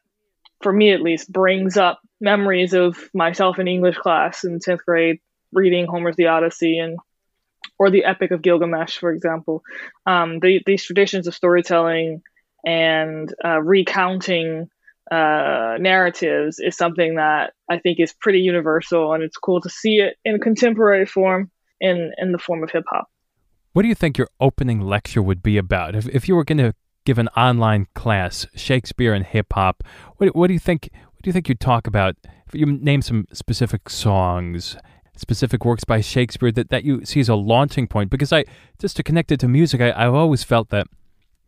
[0.62, 5.20] for me at least, brings up memories of myself in English class in tenth grade
[5.54, 7.00] reading Homer's The Odyssey and
[7.80, 9.64] or the Epic of Gilgamesh, for example.
[10.06, 12.22] Um, the, these traditions of storytelling
[12.66, 14.70] and uh, recounting
[15.10, 19.98] uh, narratives is something that I think is pretty universal, and it's cool to see
[19.98, 23.08] it in contemporary form in in the form of hip hop.
[23.74, 25.96] What do you think your opening lecture would be about?
[25.96, 26.74] If if you were going to
[27.06, 29.84] give an online class, Shakespeare and hip hop,
[30.18, 30.90] what what do you think?
[30.94, 32.16] What do you think you'd talk about?
[32.48, 34.78] If you name some specific songs,
[35.18, 38.46] specific works by Shakespeare that, that you see as a launching point, because I
[38.78, 40.86] just to connect it to music, I, I've always felt that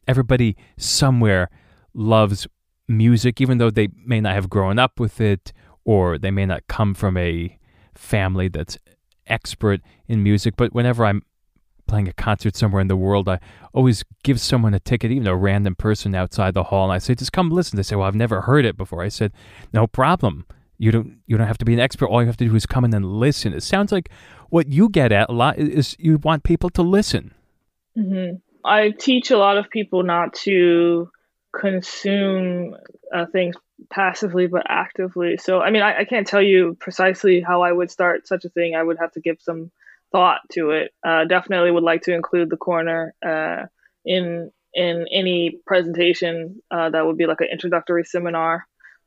[0.08, 1.52] everybody somewhere
[1.94, 2.48] loves
[2.88, 6.66] music, even though they may not have grown up with it or they may not
[6.68, 7.60] come from a
[7.94, 8.80] family that's
[9.28, 10.56] expert in music.
[10.58, 11.22] But whenever I'm
[11.88, 13.40] playing a concert somewhere in the world, I
[13.74, 17.16] always give someone a ticket, even a random person outside the hall, and I say,
[17.16, 17.78] just come listen.
[17.78, 19.04] They say, well, I've never heard it before.
[19.04, 19.32] I said,
[19.74, 20.46] no problem.
[20.78, 22.08] You don't you don't have to be an expert.
[22.08, 23.54] All you have to do is come in and listen.
[23.54, 24.10] It sounds like
[24.50, 27.34] what you get at a lot is you want people to listen.
[27.98, 28.36] Mm-hmm.
[28.66, 31.10] I teach a lot of people not to
[31.58, 32.76] consume
[33.14, 33.56] uh, things
[33.90, 35.38] passively but actively.
[35.38, 38.50] So, I mean, I, I, can't tell you precisely how I would start such a
[38.50, 38.76] thing.
[38.76, 39.72] I would have to give some
[40.16, 40.94] thought to it.
[41.06, 43.66] Uh, definitely would like to include the corner uh,
[44.06, 48.66] in in any presentation uh, that would be like an introductory seminar.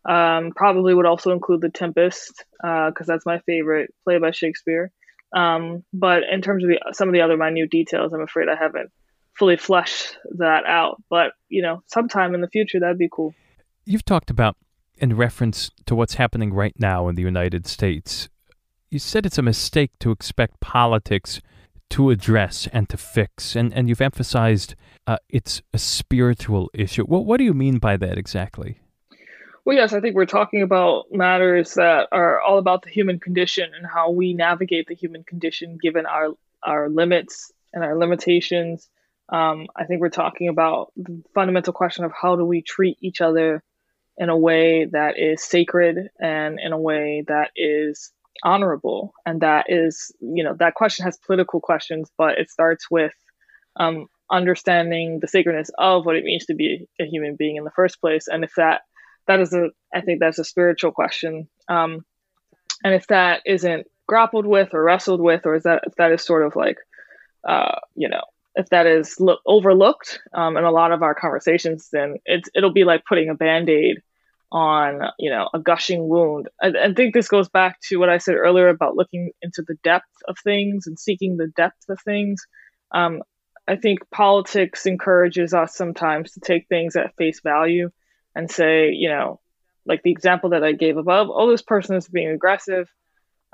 [0.09, 4.91] Um, probably would also include The Tempest because uh, that's my favorite play by Shakespeare.
[5.35, 8.57] Um, but in terms of the, some of the other minute details, I'm afraid I
[8.57, 8.91] haven't
[9.39, 11.03] fully fleshed that out.
[11.09, 13.35] But you know, sometime in the future, that'd be cool.
[13.87, 14.57] You've talked about
[14.99, 18.29] in reference to what's happening right now in the United States.
[18.91, 21.43] You said it's a mistake to expect politics
[21.91, 24.75] to address and to fix, and, and you've emphasized
[25.07, 27.05] uh, it's a spiritual issue.
[27.05, 28.81] What, what do you mean by that exactly?
[29.67, 33.71] Well, yes, I think we're talking about matters that are all about the human condition
[33.77, 36.31] and how we navigate the human condition given our
[36.63, 38.89] our limits and our limitations.
[39.29, 43.21] Um, I think we're talking about the fundamental question of how do we treat each
[43.21, 43.63] other
[44.17, 49.13] in a way that is sacred and in a way that is honorable.
[49.27, 53.13] And that is you know that question has political questions but it starts with
[53.77, 57.71] um, understanding the sacredness of what it means to be a human being in the
[57.71, 58.27] first place.
[58.29, 58.83] And if that
[59.27, 61.49] that is a i think that's a spiritual question.
[61.69, 62.05] Um,
[62.85, 66.23] and if that isn't grappled with or wrestled with or is that if that is
[66.23, 66.79] sort of like
[67.47, 68.23] uh, you know
[68.55, 72.73] if that is lo- overlooked um, in a lot of our conversations then it's it'll
[72.73, 74.03] be like putting a band-aid
[74.51, 76.49] on you know a gushing wound.
[76.63, 79.77] I, I, think this goes back to what i said earlier about looking into the
[79.85, 82.47] depth of things and seeking the depth of things.
[82.93, 83.23] Um,
[83.67, 87.91] i think politics encourages us sometimes to take things at face value
[88.35, 89.41] and say you know
[89.85, 92.89] like the example that i gave above oh this person is being aggressive.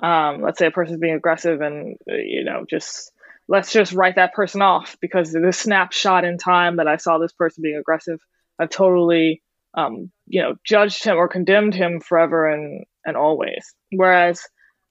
[0.02, 3.12] Um, let's say a person is being aggressive and you know just
[3.48, 7.32] let's just write that person off because the snapshot in time that i saw this
[7.32, 8.20] person being aggressive.
[8.58, 9.42] I've totally
[9.74, 13.74] um, you know, judged him or condemned him forever and, and always.
[13.90, 14.42] Whereas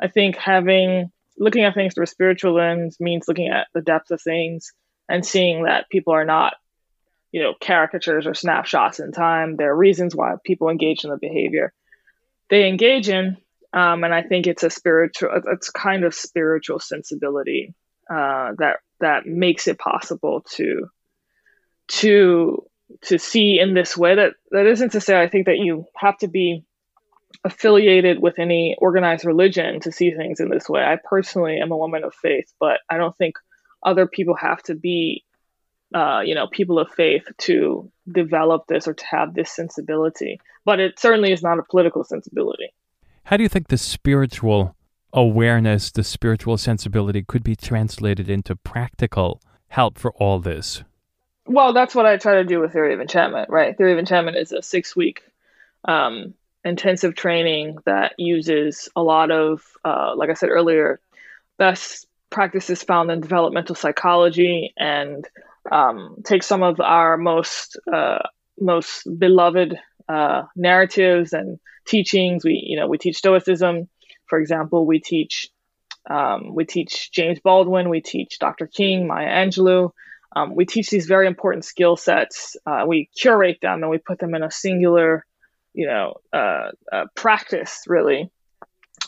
[0.02, 4.12] I think having, looking at things through a spiritual lens means looking at the depth
[4.12, 4.72] of things
[5.10, 6.54] and seeing that people are not,
[7.32, 9.56] you know, caricatures or snapshots in time.
[9.56, 11.74] There are reasons why people engage in the behavior
[12.54, 13.38] they engage in.
[13.74, 17.74] Um, and I think it's a spiritual, it's kind of spiritual sensibility
[18.08, 20.88] uh, that that makes it possible to
[21.88, 22.64] to
[23.04, 24.16] to see in this way.
[24.16, 26.64] That that isn't to say I think that you have to be
[27.44, 30.82] affiliated with any organized religion to see things in this way.
[30.82, 33.36] I personally am a woman of faith, but I don't think
[33.84, 35.26] other people have to be,
[35.94, 40.40] uh, you know, people of faith to develop this or to have this sensibility.
[40.64, 42.74] But it certainly is not a political sensibility.
[43.26, 44.76] How do you think the spiritual
[45.12, 50.84] awareness, the spiritual sensibility could be translated into practical help for all this?
[51.46, 53.78] Well, that's what I try to do with Theory of Enchantment, right?
[53.78, 55.22] Theory of Enchantment is a six week
[55.86, 61.00] um, intensive training that uses a lot of, uh, like I said earlier,
[61.58, 65.28] best practices found in developmental psychology and
[65.72, 68.20] um, take some of our most uh,
[68.60, 69.78] most beloved
[70.10, 72.44] uh, narratives and teachings.
[72.44, 73.88] We, you know, we teach Stoicism,
[74.28, 74.86] for example.
[74.86, 75.50] We teach
[76.10, 77.90] um, we teach James Baldwin.
[77.90, 78.68] We teach Dr.
[78.68, 79.92] King, Maya Angelou.
[80.36, 82.56] Um, we teach these very important skill sets.
[82.66, 85.26] Uh, we curate them and we put them in a singular,
[85.74, 88.32] you know, uh, uh, practice really.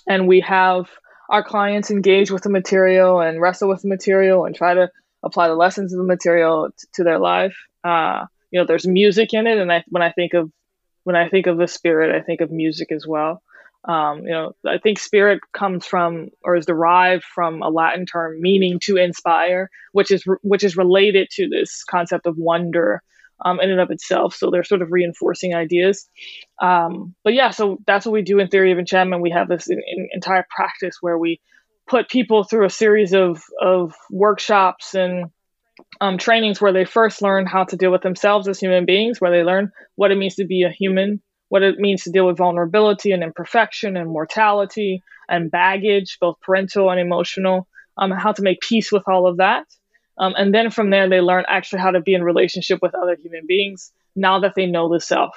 [0.07, 0.89] And we have
[1.29, 4.89] our clients engage with the material and wrestle with the material and try to
[5.23, 7.55] apply the lessons of the material t- to their life.
[7.83, 10.51] Uh, you know, there's music in it, and I, when I think of
[11.03, 13.41] when I think of the spirit, I think of music as well.
[13.87, 18.41] Um, you know, I think spirit comes from or is derived from a Latin term
[18.41, 23.01] meaning to inspire, which is which is related to this concept of wonder
[23.43, 24.35] um, in and of itself.
[24.35, 26.07] So they're sort of reinforcing ideas.
[26.61, 29.21] Um, but yeah, so that's what we do in Theory of Enchantment.
[29.21, 31.39] We have this in, in entire practice where we
[31.87, 35.25] put people through a series of of workshops and
[36.01, 39.31] um, trainings where they first learn how to deal with themselves as human beings, where
[39.31, 41.21] they learn what it means to be a human
[41.55, 46.91] what it means to deal with vulnerability and imperfection and mortality and baggage, both parental
[46.91, 47.65] and emotional,
[47.97, 49.65] um, how to make peace with all of that.
[50.17, 53.15] Um, and then from there, they learn actually how to be in relationship with other
[53.15, 55.33] human beings now that they know the self.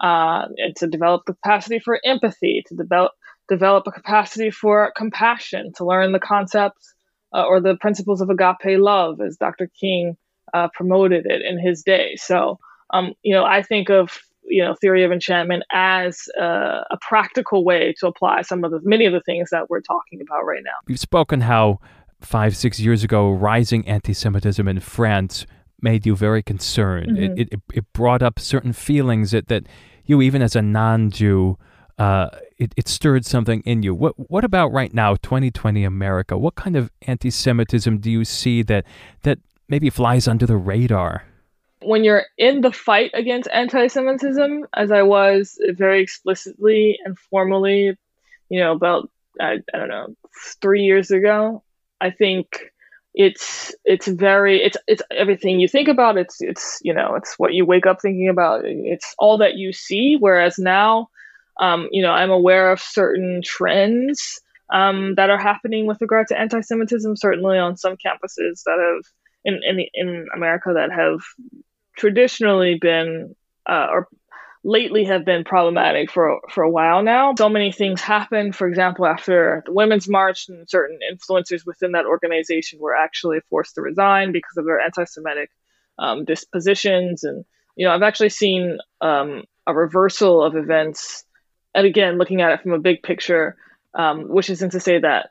[0.00, 3.12] Uh, and to develop the capacity for empathy, to develop
[3.50, 6.94] develop a capacity for compassion, to learn the concepts
[7.34, 9.68] uh, or the principles of agape love, as Dr.
[9.78, 10.16] King
[10.54, 12.16] uh, promoted it in his day.
[12.16, 12.58] So,
[12.94, 14.18] um, you know, I think of
[14.50, 18.80] you know theory of enchantment as a, a, practical way to apply some of the
[18.82, 20.72] many of the things that we're talking about right now.
[20.88, 21.78] You've spoken how
[22.20, 25.46] five six years ago rising anti-Semitism in France
[25.80, 27.16] made you very concerned.
[27.16, 27.38] Mm-hmm.
[27.38, 29.66] It, it, it brought up certain feelings that that
[30.04, 31.56] you even as a non-Jew
[32.00, 33.94] uh, it, it stirred something in you.
[33.94, 36.38] What what about right now, 2020 America?
[36.38, 38.86] What kind of anti-Semitism do you see that
[39.22, 41.24] that maybe flies under the radar?
[41.82, 47.96] When you're in the fight against anti-Semitism, as I was very explicitly and formally,
[48.48, 50.14] you know, about I, I don't know
[50.60, 51.62] three years ago,
[52.00, 52.70] I think
[53.14, 56.18] it's it's very it's it's everything you think about.
[56.18, 58.64] It's it's you know it's what you wake up thinking about.
[58.64, 60.16] It's all that you see.
[60.18, 61.08] Whereas now
[61.60, 64.40] um, you know i'm aware of certain trends
[64.72, 69.04] um, that are happening with regard to anti-semitism certainly on some campuses that have
[69.44, 71.20] in in, in america that have
[72.00, 73.36] traditionally been
[73.68, 74.08] uh, or
[74.64, 77.34] lately have been problematic for for a while now.
[77.38, 78.56] So many things happened.
[78.56, 83.74] For example, after the Women's March, and certain influencers within that organization were actually forced
[83.74, 85.50] to resign because of their anti-Semitic
[85.98, 87.22] um, dispositions.
[87.22, 87.44] And
[87.76, 91.24] you know, I've actually seen um, a reversal of events.
[91.74, 93.56] And again, looking at it from a big picture,
[93.94, 95.30] um, which isn't to say that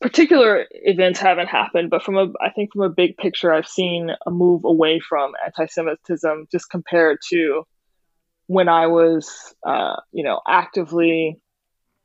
[0.00, 4.10] particular events haven't happened, but from a I think from a big picture, I've seen
[4.26, 7.64] a move away from anti-Semitism just compared to
[8.46, 11.40] when I was, uh, you know, actively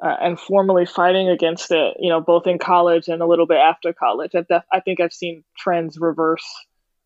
[0.03, 3.57] uh, and formally fighting against it, you know, both in college and a little bit
[3.57, 4.31] after college.
[4.35, 6.45] I've def- I think I've seen trends reverse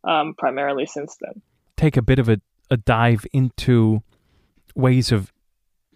[0.04, 1.41] um, primarily since then.
[1.76, 4.02] Take a bit of a, a dive into
[4.73, 5.32] ways of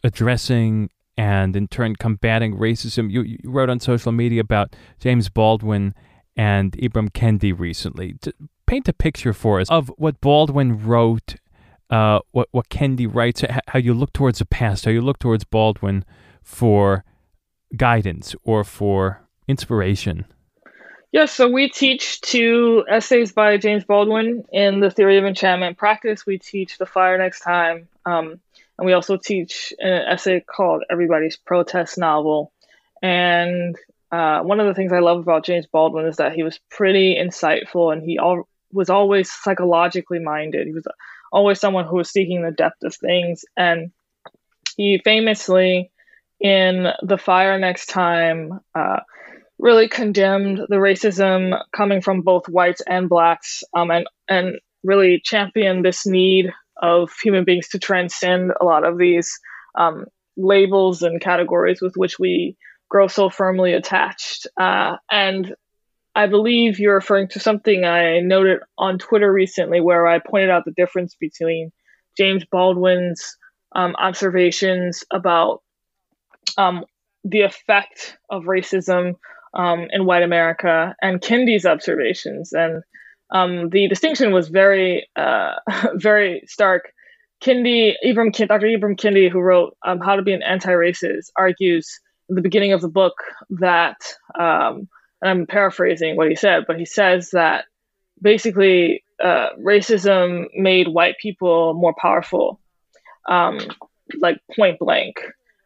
[0.04, 0.90] addressing
[1.22, 3.12] and in turn combating racism.
[3.12, 5.94] You, you wrote on social media about James Baldwin
[6.36, 8.16] and Ibram Kendi recently.
[8.22, 8.34] To
[8.66, 11.36] paint a picture for us of what Baldwin wrote
[11.92, 15.44] uh, what what Kendi writes, how you look towards the past, how you look towards
[15.44, 16.06] Baldwin
[16.42, 17.04] for
[17.78, 20.26] guidance or for inspiration.
[21.12, 26.26] Yes, so we teach two essays by James Baldwin in the theory of enchantment practice.
[26.26, 28.40] We teach The Fire Next Time, um,
[28.82, 32.52] and we also teach an essay called Everybody's Protest Novel.
[33.04, 33.76] And
[34.12, 37.16] uh, one of the things I love about James Baldwin is that he was pretty
[37.16, 38.20] insightful and he
[38.72, 40.66] was always psychologically minded.
[40.66, 40.88] He was
[41.32, 43.46] always someone who was seeking the depth of things.
[43.56, 43.92] And
[44.78, 45.92] he famously,
[46.40, 49.02] in The Fire Next Time, uh,
[49.60, 55.86] really condemned the racism coming from both whites and blacks um, and, and really championed
[55.86, 59.40] this need of human beings to transcend a lot of these
[59.78, 60.06] um,
[60.38, 62.58] labels and categories with which we
[62.90, 64.48] grow so firmly attached.
[64.60, 65.56] Uh, and
[66.14, 70.66] I believe you're referring to something I noted on Twitter recently where I pointed out
[70.66, 71.72] the difference between
[72.18, 73.38] James Baldwin's
[73.74, 75.62] um, observations about
[76.58, 76.84] um,
[77.24, 79.16] the effect of racism
[79.54, 82.52] um, in white America and Kendi's observations.
[82.52, 82.84] And
[83.32, 85.56] um, the distinction was very, uh,
[85.96, 86.94] very stark.
[87.42, 88.68] Kendi, Ibram, Dr.
[88.68, 92.82] Ibram Kendi, who wrote um, How to Be an Anti-Racist, argues in the beginning of
[92.82, 93.16] the book
[93.50, 93.98] that
[94.40, 94.88] um,
[95.22, 97.66] and I'm paraphrasing what he said, but he says that
[98.22, 102.60] basically uh, racism made white people more powerful,
[103.30, 103.60] um,
[104.20, 105.18] like point blank.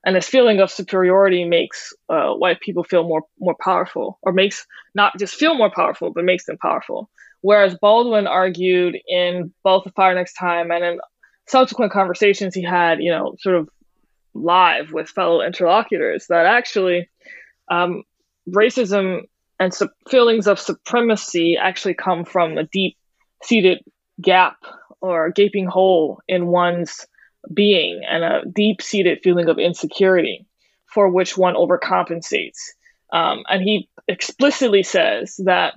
[0.06, 4.68] And this feeling of superiority makes uh, white people feel more more powerful, or makes
[4.94, 7.10] not just feel more powerful, but makes them powerful.
[7.46, 11.00] Whereas Baldwin argued in both the Fire Next Time and in
[11.46, 13.70] subsequent conversations he had, you know, sort of
[14.34, 17.08] live with fellow interlocutors, that actually
[17.70, 18.02] um,
[18.50, 19.26] racism
[19.60, 22.98] and su- feelings of supremacy actually come from a deep
[23.44, 23.78] seated
[24.20, 24.58] gap
[25.00, 27.06] or gaping hole in one's
[27.54, 30.48] being and a deep seated feeling of insecurity
[30.88, 32.72] for which one overcompensates.
[33.14, 35.76] Um, and he explicitly says that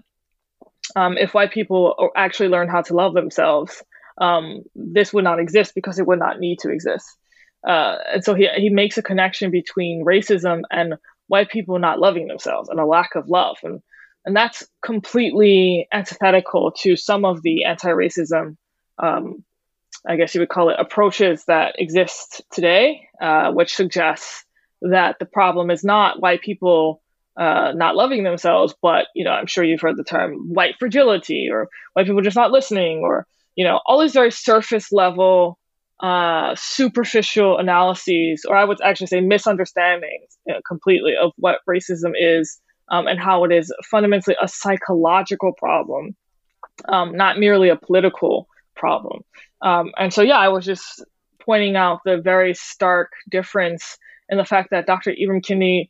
[0.96, 3.82] um, if white people actually learn how to love themselves,
[4.20, 7.06] um, this would not exist because it would not need to exist.
[7.66, 10.94] Uh, and so he, he makes a connection between racism and
[11.26, 13.56] white people not loving themselves and a lack of love.
[13.62, 13.80] And,
[14.24, 18.56] and that's completely antithetical to some of the anti racism,
[18.98, 19.44] um,
[20.06, 24.44] I guess you would call it, approaches that exist today, uh, which suggests
[24.82, 27.02] that the problem is not white people
[27.38, 31.48] uh, not loving themselves, but you know, I'm sure you've heard the term white fragility
[31.50, 35.58] or white people just not listening, or you know, all these very surface level
[36.00, 42.12] uh, superficial analyses, or I would actually say misunderstandings you know, completely of what racism
[42.14, 46.16] is um, and how it is fundamentally a psychological problem,
[46.88, 49.22] um, not merely a political problem.
[49.60, 51.04] Um, and so, yeah, I was just
[51.44, 55.12] pointing out the very stark difference in the fact that Dr.
[55.12, 55.88] Ibram Kendi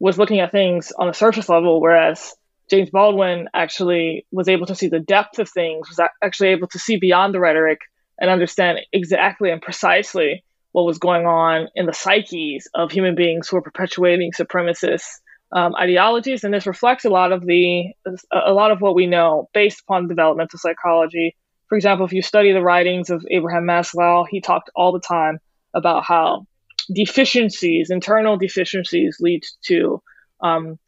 [0.00, 2.34] was looking at things on a surface level, whereas
[2.70, 6.78] James Baldwin actually was able to see the depth of things, was actually able to
[6.78, 7.80] see beyond the rhetoric
[8.20, 13.48] and understand exactly and precisely what was going on in the psyches of human beings
[13.48, 15.06] who are perpetuating supremacist
[15.50, 17.92] um, ideologies, and this reflects a lot of the
[18.30, 21.36] a lot of what we know based upon developmental psychology.
[21.68, 25.38] For example, if you study the writings of Abraham Maslow, he talked all the time
[25.74, 26.46] about how
[26.92, 30.02] deficiencies, internal deficiencies, lead to
[30.40, 30.78] um,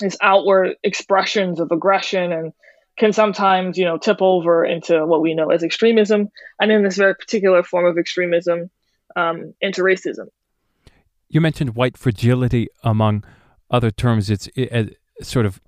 [0.00, 2.52] these outward expressions of aggression and
[2.96, 6.28] can sometimes, you know, tip over into what we know as extremism,
[6.60, 8.70] and in this very particular form of extremism,
[9.16, 10.28] um, into racism.
[11.28, 13.24] You mentioned white fragility among
[13.70, 14.30] other terms.
[14.30, 15.60] It's it, sort of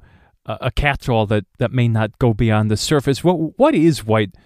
[0.44, 3.24] a catch-all that, that may not go beyond the surface.
[3.24, 4.36] What what is white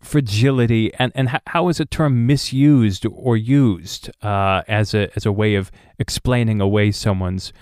[0.00, 5.32] fragility, and and how is a term misused or used uh, as a as a
[5.32, 7.52] way of explaining away someone's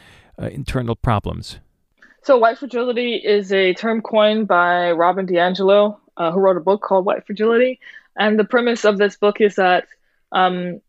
[0.40, 1.58] uh, internal problems?
[2.22, 6.82] So, white fragility is a term coined by Robin DiAngelo, uh, who wrote a book
[6.82, 7.78] called White Fragility.
[8.18, 9.86] And the premise of this book is that
[10.32, 10.80] um,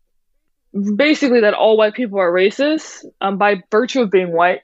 [0.96, 4.62] basically that all white people are racist um, by virtue of being white,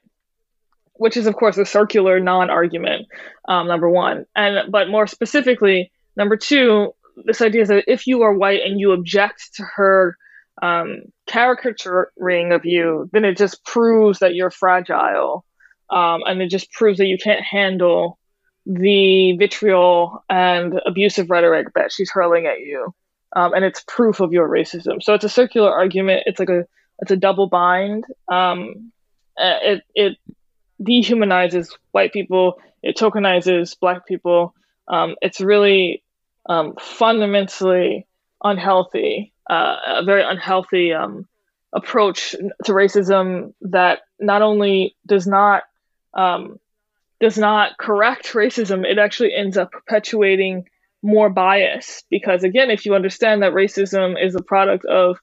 [0.95, 3.07] which is of course a circular non-argument.
[3.47, 6.93] Um, number one, and but more specifically, number two,
[7.25, 10.17] this idea is that if you are white and you object to her
[10.63, 15.45] um, caricaturing of you, then it just proves that you're fragile
[15.91, 18.19] um, and it just proves that you can't handle
[18.67, 22.95] the vitriol and abusive rhetoric that she's hurling at you.
[23.37, 25.03] Um, and it's proof of your racism.
[25.03, 26.23] So it's a circular argument.
[26.27, 26.65] It's like a
[27.01, 28.05] it's a double bind.
[28.29, 28.93] Um,
[29.37, 30.19] uh, it it
[30.81, 32.55] dehumanizes white people.
[32.83, 34.55] It tokenizes black people.
[34.87, 36.04] Um, it's really
[36.47, 38.07] um, fundamentally
[38.43, 41.27] unhealthy, uh, a very unhealthy um,
[41.73, 42.31] approach
[42.65, 45.65] to racism that not only does not
[46.15, 46.59] um,
[47.21, 50.69] does not correct racism, it actually ends up perpetuating
[51.03, 52.03] more bias.
[52.11, 55.19] Because again, if you understand that racism is a product of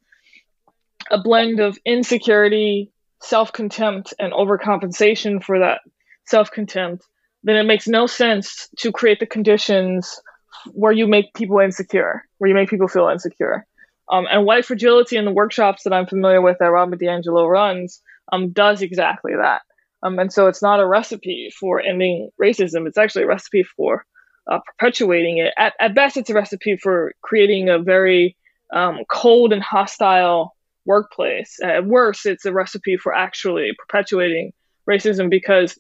[1.10, 5.82] a blend of insecurity, self contempt, and overcompensation for that
[6.26, 7.06] self contempt,
[7.44, 10.22] then it makes no sense to create the conditions
[10.68, 13.66] where you make people insecure, where you make people feel insecure.
[14.12, 18.02] Um, and white fragility in the workshops that I'm familiar with that Robin DiAngelo runs
[18.32, 19.62] um, does exactly that.
[20.04, 22.88] Um, and so it's not a recipe for ending racism.
[22.88, 24.06] It's actually a recipe for
[24.48, 25.54] uh, perpetuating it.
[25.58, 28.36] At, at best, it's a recipe for creating a very
[28.74, 30.56] um, cold and hostile
[30.86, 31.60] workplace.
[31.64, 34.54] At worst, it's a recipe for actually perpetuating
[34.90, 35.78] racism because,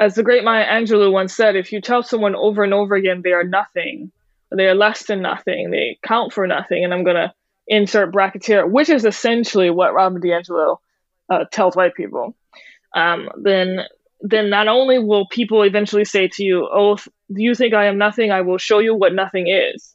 [0.00, 3.20] as the great Maya Angelou once said, if you tell someone over and over again
[3.22, 4.10] they are nothing,
[4.50, 7.32] they are less than nothing, they count for nothing, and I'm going to
[7.66, 10.78] insert brackets here, which is essentially what Robin DiAngelo
[11.30, 12.34] uh, tells white people
[12.94, 13.80] um, then
[14.20, 17.98] then not only will people eventually say to you, "Oh, do you think I am
[17.98, 18.30] nothing?
[18.30, 19.94] I will show you what nothing is,"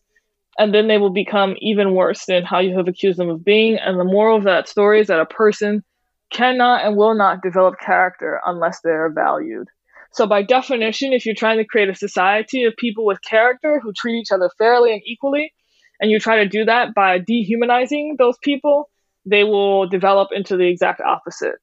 [0.58, 3.78] and then they will become even worse than how you have accused them of being.
[3.78, 5.84] And the moral of that story is that a person
[6.32, 9.68] cannot and will not develop character unless they are valued.
[10.14, 13.94] So, by definition, if you're trying to create a society of people with character who
[13.94, 15.52] treat each other fairly and equally,
[16.00, 18.90] and you try to do that by dehumanizing those people,
[19.26, 21.56] they will develop into the exact opposite.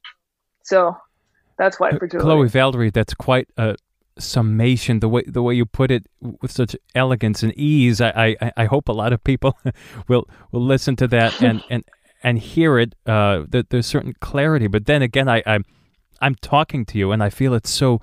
[0.64, 0.96] So,
[1.58, 2.08] that's why Julie.
[2.08, 3.76] Chloe Valdary, that's quite a
[4.18, 5.00] summation.
[5.00, 8.00] The way the way you put it with such elegance and ease.
[8.00, 9.56] I I, I hope a lot of people
[10.08, 11.84] will will listen to that and and
[12.22, 12.94] and hear it.
[13.06, 14.66] Uh, that there's certain clarity.
[14.66, 15.64] But then again, I I'm
[16.20, 18.00] I'm talking to you, and I feel it's so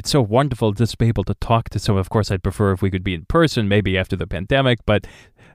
[0.00, 2.00] it's so wonderful just to be able to talk to someone.
[2.00, 5.06] Of course, I'd prefer if we could be in person, maybe after the pandemic, but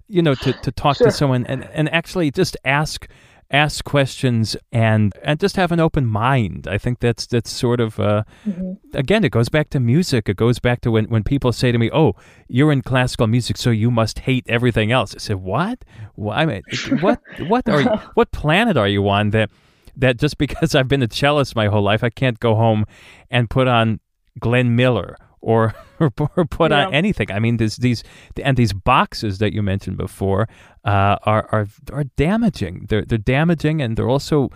[0.07, 1.07] you know, to, to talk sure.
[1.07, 3.07] to someone and, and actually just ask
[3.49, 6.67] ask questions and and just have an open mind.
[6.67, 8.73] I think that's that's sort of uh, mm-hmm.
[8.95, 10.29] again it goes back to music.
[10.29, 12.13] It goes back to when when people say to me, "Oh,
[12.47, 15.83] you're in classical music, so you must hate everything else." I said, "What?
[16.15, 16.61] Well, I mean,
[16.99, 19.49] what what are you, what planet are you on that
[19.97, 22.85] that just because I've been a cellist my whole life, I can't go home
[23.31, 23.99] and put on
[24.39, 26.87] Glenn Miller or or, put yeah.
[26.87, 27.31] on anything.
[27.31, 28.03] I mean, there's these
[28.43, 30.47] and these boxes that you mentioned before
[30.83, 32.87] uh, are are are damaging.
[32.89, 34.49] They're they're damaging, and they're also,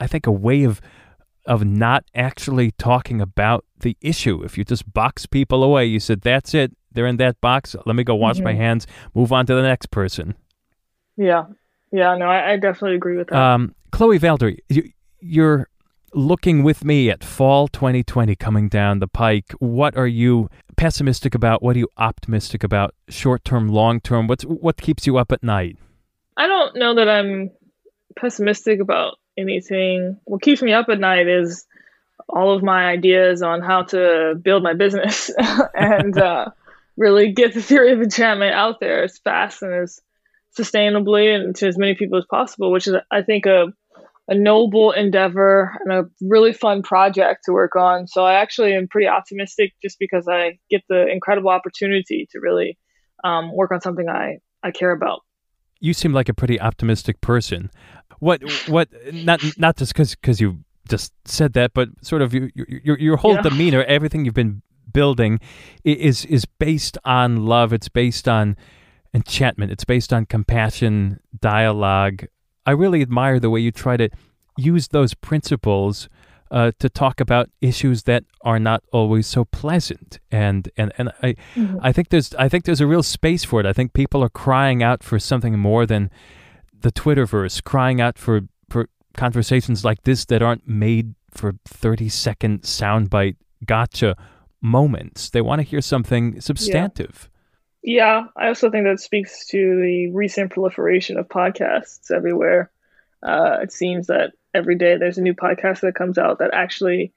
[0.00, 0.80] I think, a way of
[1.46, 4.42] of not actually talking about the issue.
[4.42, 6.76] If you just box people away, you said that's it.
[6.92, 7.74] They're in that box.
[7.86, 8.44] Let me go wash mm-hmm.
[8.44, 8.86] my hands.
[9.14, 10.34] Move on to the next person.
[11.16, 11.44] Yeah,
[11.90, 12.16] yeah.
[12.16, 13.38] No, I, I definitely agree with that.
[13.38, 15.68] Um, Chloe Valdary, you, you're
[16.14, 21.62] looking with me at fall 2020 coming down the pike, what are you pessimistic about?
[21.62, 22.94] What are you optimistic about?
[23.08, 24.26] Short term, long term?
[24.26, 25.76] What's what keeps you up at night?
[26.36, 27.50] I don't know that I'm
[28.16, 30.18] pessimistic about anything.
[30.24, 31.66] What keeps me up at night is
[32.28, 35.30] all of my ideas on how to build my business
[35.74, 36.50] and uh,
[36.96, 40.00] really get the theory of enchantment out there as fast and as
[40.58, 43.72] sustainably and to as many people as possible, which is, I think, a,
[44.28, 48.06] a noble endeavor and a really fun project to work on.
[48.06, 52.78] So I actually am pretty optimistic just because I get the incredible opportunity to really
[53.24, 55.20] um, work on something I, I care about.
[55.80, 57.70] You seem like a pretty optimistic person.
[58.20, 62.50] What what not not just because because you just said that, but sort of your
[62.54, 63.42] your, your whole yeah.
[63.42, 64.62] demeanor, everything you've been
[64.92, 65.40] building,
[65.82, 67.72] is is based on love.
[67.72, 68.56] It's based on
[69.12, 69.72] enchantment.
[69.72, 72.26] It's based on compassion, dialogue.
[72.66, 74.08] I really admire the way you try to
[74.56, 76.08] use those principles
[76.50, 80.20] uh, to talk about issues that are not always so pleasant.
[80.30, 81.78] And and and I mm-hmm.
[81.80, 83.66] I think there's I think there's a real space for it.
[83.66, 86.10] I think people are crying out for something more than
[86.78, 92.62] the Twitterverse, crying out for for conversations like this that aren't made for 30 second
[92.62, 94.16] soundbite gotcha
[94.60, 95.30] moments.
[95.30, 97.30] They want to hear something substantive.
[97.82, 98.24] Yeah.
[98.36, 102.70] I also think that speaks to the recent proliferation of podcasts everywhere.
[103.22, 107.12] Uh, it seems that every day there's a new podcast that comes out that actually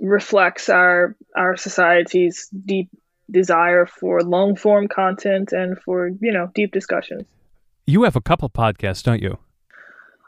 [0.00, 2.88] reflects our our society's deep
[3.30, 7.26] desire for long form content and for you know deep discussions.
[7.86, 9.38] You have a couple podcasts, don't you?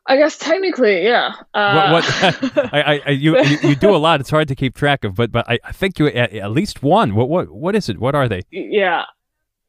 [0.07, 1.33] I guess technically, yeah.
[1.53, 4.21] Uh, what, what I, I, you, you, you do a lot.
[4.21, 6.83] It's hard to keep track of, but but I, I think you at, at least
[6.83, 7.15] one.
[7.15, 7.99] What what what is it?
[7.99, 8.43] What are they?
[8.51, 9.05] Yeah,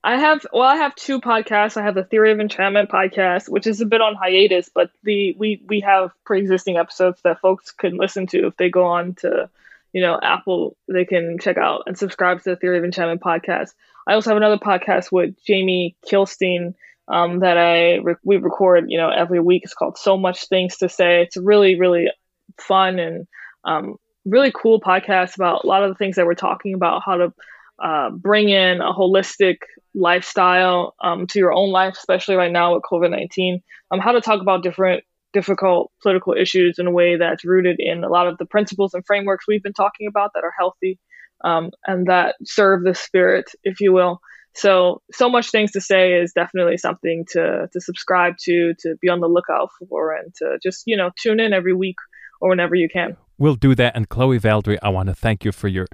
[0.03, 1.75] I have well, I have two podcasts.
[1.75, 5.35] I have the Theory of Enchantment podcast, which is a bit on hiatus, but the
[5.37, 9.49] we we have pre-existing episodes that folks can listen to if they go on to,
[9.91, 10.77] you know, Apple.
[10.87, 13.73] They can check out and subscribe to the Theory of Enchantment podcast.
[14.07, 16.75] I also have another podcast with Jamie Kilstein
[17.09, 19.63] um, that I re- we record, you know, every week.
[19.65, 21.23] It's called So Much Things to Say.
[21.23, 22.09] It's really really
[22.57, 23.27] fun and
[23.65, 27.17] um, really cool podcast about a lot of the things that we're talking about, how
[27.17, 27.33] to
[27.81, 29.57] uh, bring in a holistic
[29.93, 33.61] lifestyle um, to your own life, especially right now with COVID 19,
[33.91, 38.03] um, how to talk about different difficult political issues in a way that's rooted in
[38.03, 40.97] a lot of the principles and frameworks we've been talking about that are healthy
[41.43, 44.19] um, and that serve the spirit, if you will.
[44.55, 49.07] So, so much things to say is definitely something to to subscribe to, to be
[49.07, 51.97] on the lookout for, and to just you know tune in every week
[52.41, 53.15] or whenever you can.
[53.37, 53.95] We'll do that.
[53.95, 55.87] And Chloe Valdary, I want to thank you for your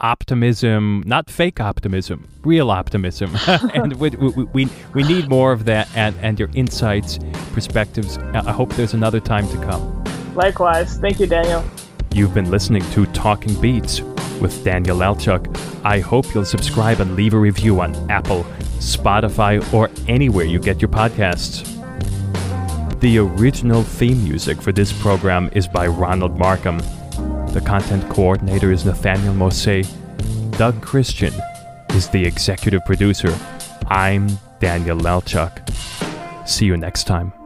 [0.00, 3.36] optimism, not fake optimism, real optimism.
[3.74, 7.18] and we, we, we, we need more of that and, and your insights,
[7.52, 8.18] perspectives.
[8.18, 10.04] I hope there's another time to come.
[10.34, 10.98] Likewise.
[10.98, 11.64] Thank you, Daniel.
[12.12, 14.00] You've been listening to Talking Beats
[14.40, 15.46] with Daniel Lelchuk.
[15.84, 18.44] I hope you'll subscribe and leave a review on Apple,
[18.78, 21.66] Spotify, or anywhere you get your podcasts.
[23.00, 26.80] The original theme music for this program is by Ronald Markham.
[27.52, 29.92] The content coordinator is Nathaniel Mose.
[30.52, 31.34] Doug Christian
[31.90, 33.36] is the executive producer.
[33.88, 34.28] I'm
[34.60, 35.68] Daniel Lelchuk.
[36.48, 37.39] See you next time.